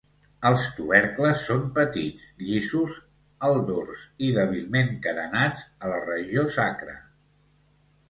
[0.49, 2.97] Els tubercles són petits, llisos
[3.51, 7.03] al dors i dèbilment carenats a la regió sacra.